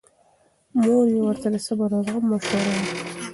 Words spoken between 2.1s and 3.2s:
مشوره ورکړه.